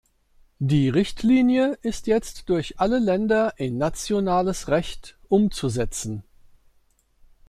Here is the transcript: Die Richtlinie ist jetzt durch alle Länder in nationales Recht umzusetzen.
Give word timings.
Die 0.57 0.89
Richtlinie 0.89 1.77
ist 1.83 2.07
jetzt 2.07 2.49
durch 2.49 2.79
alle 2.79 2.97
Länder 2.97 3.53
in 3.57 3.77
nationales 3.77 4.67
Recht 4.67 5.19
umzusetzen. 5.27 6.23